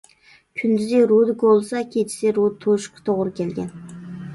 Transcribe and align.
كۈندۈزى 0.61 1.01
رۇدا 1.11 1.37
كولىسا، 1.45 1.85
كېچىسى 1.93 2.35
رۇدا 2.41 2.63
توشۇشقا 2.67 3.09
توغرا 3.11 3.41
كەلگەن. 3.43 3.75